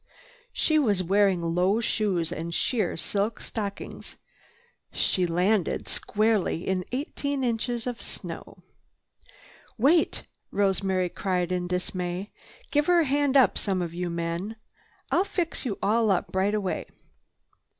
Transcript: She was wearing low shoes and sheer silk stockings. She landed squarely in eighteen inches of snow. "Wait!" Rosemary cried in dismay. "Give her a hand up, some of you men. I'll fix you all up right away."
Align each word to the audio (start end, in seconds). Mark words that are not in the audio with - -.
She 0.51 0.79
was 0.79 1.03
wearing 1.03 1.43
low 1.43 1.79
shoes 1.79 2.31
and 2.31 2.51
sheer 2.55 2.97
silk 2.97 3.39
stockings. 3.39 4.17
She 4.91 5.27
landed 5.27 5.87
squarely 5.87 6.67
in 6.67 6.85
eighteen 6.91 7.43
inches 7.43 7.85
of 7.85 8.01
snow. 8.01 8.63
"Wait!" 9.77 10.23
Rosemary 10.49 11.09
cried 11.09 11.51
in 11.51 11.67
dismay. 11.67 12.31
"Give 12.71 12.87
her 12.87 13.01
a 13.01 13.05
hand 13.05 13.37
up, 13.37 13.59
some 13.59 13.79
of 13.83 13.93
you 13.93 14.09
men. 14.09 14.55
I'll 15.11 15.23
fix 15.23 15.65
you 15.65 15.77
all 15.83 16.09
up 16.09 16.35
right 16.35 16.55
away." 16.55 16.87